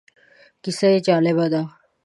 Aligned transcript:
کیسه 0.63 0.87
یې 0.93 0.99
جالبه 1.07 1.45
ده. 1.53 1.61